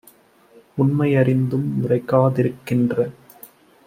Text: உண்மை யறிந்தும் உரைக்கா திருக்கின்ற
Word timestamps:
உண்மை 0.77 1.09
யறிந்தும் 1.11 1.67
உரைக்கா 1.81 2.21
திருக்கின்ற 2.35 2.95